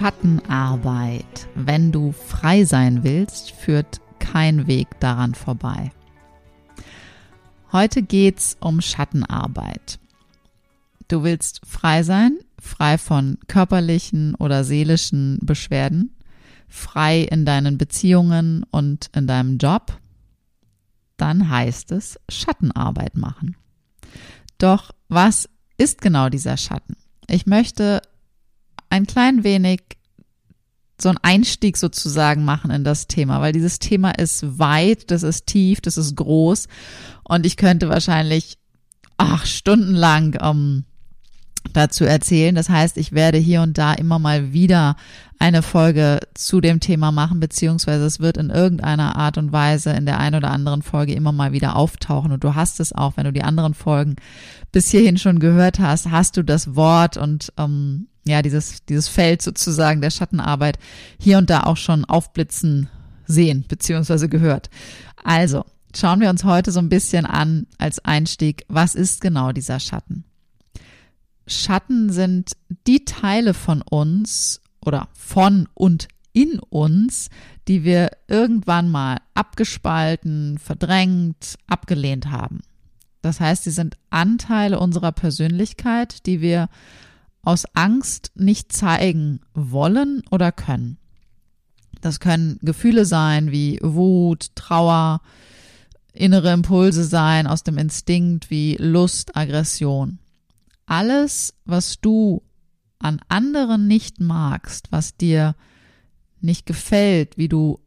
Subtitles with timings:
[0.00, 1.46] Schattenarbeit.
[1.54, 5.92] Wenn du frei sein willst, führt kein Weg daran vorbei.
[7.70, 9.98] Heute geht's um Schattenarbeit.
[11.08, 16.16] Du willst frei sein, frei von körperlichen oder seelischen Beschwerden,
[16.66, 19.98] frei in deinen Beziehungen und in deinem Job,
[21.18, 23.54] dann heißt es Schattenarbeit machen.
[24.56, 26.96] Doch was ist genau dieser Schatten?
[27.26, 28.00] Ich möchte
[29.00, 29.80] ein klein wenig
[31.00, 35.46] so einen Einstieg sozusagen machen in das Thema, weil dieses Thema ist weit, das ist
[35.46, 36.68] tief, das ist groß
[37.24, 38.58] und ich könnte wahrscheinlich
[39.16, 40.84] ach, stundenlang ähm,
[41.72, 42.54] dazu erzählen.
[42.54, 44.96] Das heißt, ich werde hier und da immer mal wieder
[45.38, 50.04] eine Folge zu dem Thema machen, beziehungsweise es wird in irgendeiner Art und Weise in
[50.04, 52.32] der einen oder anderen Folge immer mal wieder auftauchen.
[52.32, 54.16] Und du hast es auch, wenn du die anderen Folgen
[54.72, 59.42] bis hierhin schon gehört hast, hast du das Wort und ähm, ja, dieses, dieses Feld
[59.42, 60.78] sozusagen der Schattenarbeit
[61.18, 62.88] hier und da auch schon aufblitzen
[63.26, 64.70] sehen, beziehungsweise gehört.
[65.22, 69.80] Also, schauen wir uns heute so ein bisschen an als Einstieg, was ist genau dieser
[69.80, 70.24] Schatten?
[71.46, 72.52] Schatten sind
[72.86, 77.28] die Teile von uns oder von und in uns,
[77.66, 82.60] die wir irgendwann mal abgespalten, verdrängt, abgelehnt haben.
[83.22, 86.68] Das heißt, sie sind Anteile unserer Persönlichkeit, die wir
[87.42, 90.98] aus Angst nicht zeigen wollen oder können.
[92.00, 95.20] Das können Gefühle sein wie Wut, Trauer,
[96.12, 100.18] innere Impulse sein aus dem Instinkt wie Lust, Aggression
[100.90, 102.42] alles, was du
[102.98, 105.54] an anderen nicht magst, was dir
[106.40, 107.78] nicht gefällt, wie du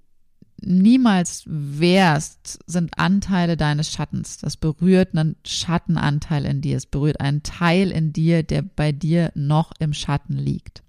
[0.65, 4.37] niemals wärst, sind Anteile deines Schattens.
[4.37, 6.77] Das berührt einen Schattenanteil in dir.
[6.77, 10.83] Es berührt einen Teil in dir, der bei dir noch im Schatten liegt.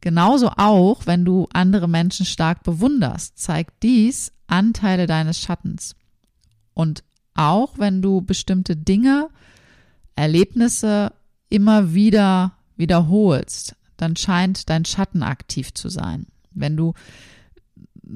[0.00, 5.94] Genauso auch, wenn du andere Menschen stark bewunderst, zeigt dies Anteile deines Schattens.
[6.72, 7.04] Und
[7.34, 9.28] auch wenn du bestimmte Dinge
[10.16, 11.12] Erlebnisse
[11.48, 16.26] immer wieder wiederholst, dann scheint dein Schatten aktiv zu sein.
[16.52, 16.94] Wenn du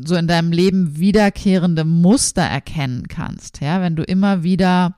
[0.05, 4.97] so in deinem Leben wiederkehrende Muster erkennen kannst, ja, wenn du immer wieder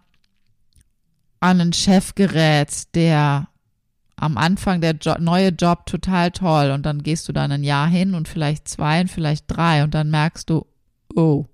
[1.40, 3.48] an einen Chef gerätst, der
[4.16, 7.86] am Anfang der jo neue Job total toll und dann gehst du dann ein Jahr
[7.88, 10.66] hin und vielleicht zwei und vielleicht drei und dann merkst du,
[11.14, 11.44] oh,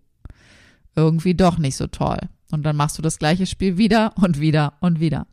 [0.95, 2.19] irgendwie doch nicht so toll.
[2.51, 5.27] Und dann machst du das gleiche Spiel wieder und wieder und wieder.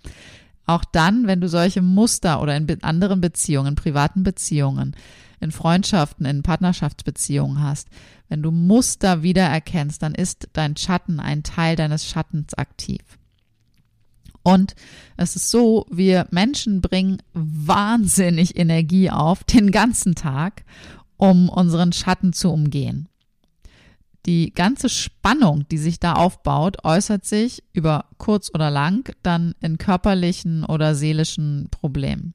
[0.65, 4.95] Auch dann, wenn du solche Muster oder in anderen Beziehungen, privaten Beziehungen,
[5.39, 7.87] in Freundschaften, in Partnerschaftsbeziehungen hast,
[8.27, 13.01] wenn du Muster wiedererkennst, dann ist dein Schatten ein Teil deines Schattens aktiv.
[14.43, 14.75] Und
[15.17, 20.63] es ist so, wir Menschen bringen wahnsinnig Energie auf den ganzen Tag,
[21.17, 23.09] um unseren Schatten zu umgehen.
[24.25, 29.77] Die ganze Spannung, die sich da aufbaut, äußert sich über kurz oder lang dann in
[29.77, 32.33] körperlichen oder seelischen Problemen.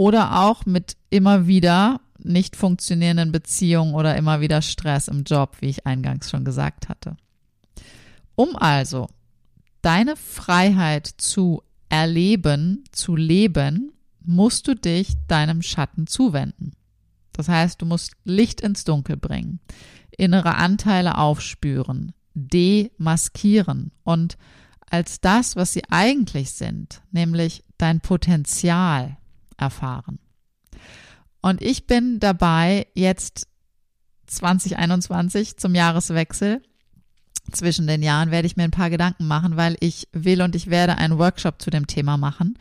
[0.00, 5.68] Oder auch mit immer wieder nicht funktionierenden Beziehungen oder immer wieder Stress im Job, wie
[5.68, 7.18] ich eingangs schon gesagt hatte.
[8.34, 9.08] Um also
[9.82, 13.92] deine Freiheit zu erleben, zu leben,
[14.22, 16.72] musst du dich deinem Schatten zuwenden.
[17.34, 19.60] Das heißt, du musst Licht ins Dunkel bringen
[20.16, 24.38] innere Anteile aufspüren, demaskieren und
[24.88, 29.18] als das, was sie eigentlich sind, nämlich dein Potenzial
[29.60, 30.18] erfahren.
[31.42, 33.48] Und ich bin dabei, jetzt
[34.26, 36.62] 2021 zum Jahreswechsel,
[37.50, 40.70] zwischen den Jahren werde ich mir ein paar Gedanken machen, weil ich will und ich
[40.70, 42.58] werde einen Workshop zu dem Thema machen.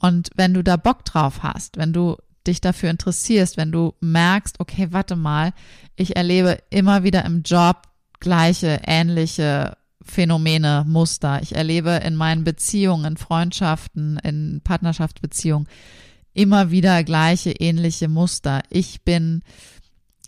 [0.00, 4.60] Und wenn du da Bock drauf hast, wenn du dich dafür interessierst, wenn du merkst,
[4.60, 5.52] okay, warte mal,
[5.96, 7.82] ich erlebe immer wieder im Job
[8.20, 11.42] gleiche, ähnliche Phänomene, Muster.
[11.42, 15.68] Ich erlebe in meinen Beziehungen, in Freundschaften, in Partnerschaftsbeziehungen
[16.38, 18.62] immer wieder gleiche, ähnliche Muster.
[18.70, 19.42] Ich bin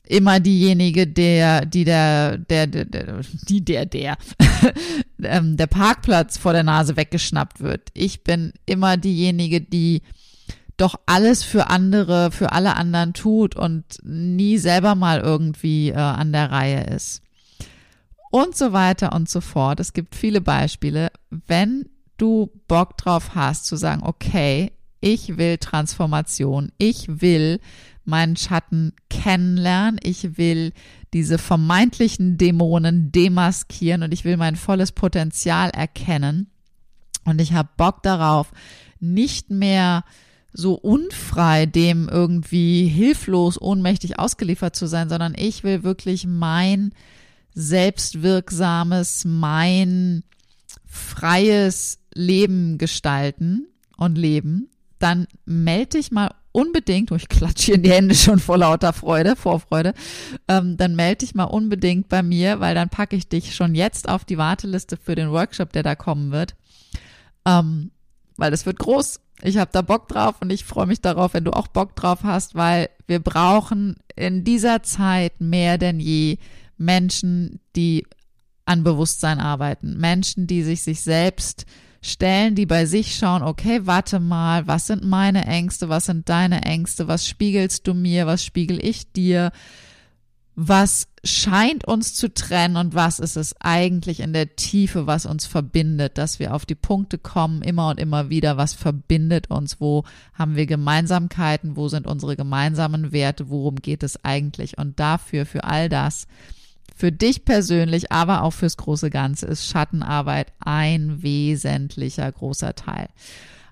[0.09, 4.19] immer diejenige, der, die der, der, der, der der, der,
[5.23, 7.91] ähm, der Parkplatz vor der Nase weggeschnappt wird.
[7.95, 10.03] Ich bin immer diejenige, die
[10.77, 16.33] doch alles für andere, für alle anderen tut und nie selber mal irgendwie äh, an
[16.33, 17.23] der Reihe ist.
[18.33, 19.79] Und so weiter und so fort.
[19.79, 21.13] Es gibt viele Beispiele.
[21.47, 27.61] Wenn du Bock drauf hast zu sagen, okay, ich will Transformation, ich will
[28.05, 30.73] meinen Schatten kennenlernen, ich will
[31.13, 36.51] diese vermeintlichen Dämonen demaskieren und ich will mein volles Potenzial erkennen.
[37.25, 38.53] Und ich habe Bock darauf,
[38.99, 40.05] nicht mehr
[40.53, 46.93] so unfrei dem irgendwie hilflos, ohnmächtig ausgeliefert zu sein, sondern ich will wirklich mein
[47.55, 50.25] selbstwirksames, mein
[50.87, 54.69] freies Leben gestalten und leben,
[55.01, 58.93] dann melde dich mal unbedingt, oh, ich klatsche hier in die Hände schon vor lauter
[58.93, 59.95] Freude, Vorfreude,
[60.47, 64.09] ähm, dann melde dich mal unbedingt bei mir, weil dann packe ich dich schon jetzt
[64.09, 66.55] auf die Warteliste für den Workshop, der da kommen wird.
[67.47, 67.91] Ähm,
[68.37, 69.21] weil das wird groß.
[69.43, 72.21] Ich habe da Bock drauf und ich freue mich darauf, wenn du auch Bock drauf
[72.25, 76.39] hast, weil wir brauchen in dieser Zeit mehr denn je
[76.77, 78.07] Menschen, die
[78.67, 81.65] an Bewusstsein arbeiten, Menschen, die sich sich selbst
[82.03, 86.63] stellen, die bei sich schauen, okay, warte mal, was sind meine Ängste, was sind deine
[86.63, 89.53] Ängste, was spiegelst du mir, was spiegel ich dir,
[90.55, 95.47] was scheint uns zu trennen und was ist es eigentlich in der Tiefe, was uns
[95.47, 100.05] verbindet, dass wir auf die Punkte kommen, immer und immer wieder, was verbindet uns, wo
[100.35, 104.79] haben wir Gemeinsamkeiten, wo sind unsere gemeinsamen Werte, worum geht es eigentlich?
[104.79, 106.27] Und dafür, für all das,
[107.01, 113.09] für dich persönlich, aber auch fürs große Ganze ist Schattenarbeit ein wesentlicher großer Teil.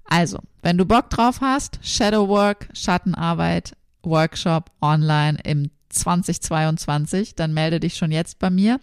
[0.07, 7.99] Also, wenn du Bock drauf hast, Shadowwork, Schattenarbeit, Workshop online im 2022, dann melde dich
[7.99, 8.81] schon jetzt bei mir.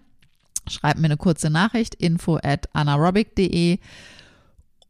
[0.68, 3.80] Schreib mir eine kurze Nachricht, info at anaerobic.de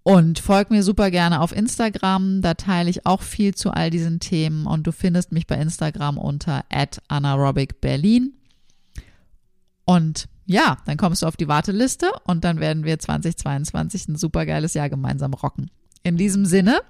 [0.03, 2.41] und folg mir super gerne auf Instagram.
[2.41, 6.17] Da teile ich auch viel zu all diesen Themen und du findest mich bei Instagram
[6.17, 8.33] unter at anaerobicberlin.
[9.85, 14.45] Und ja, dann kommst du auf die Warteliste und dann werden wir 2022 ein super
[14.45, 15.71] geiles Jahr gemeinsam rocken.
[16.03, 16.81] In diesem Sinne,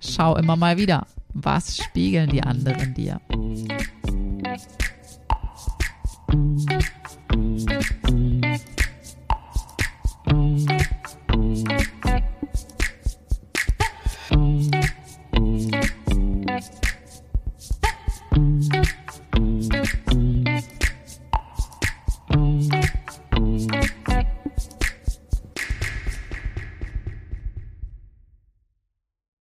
[0.00, 3.20] schau immer mal wieder, was spiegeln die anderen dir?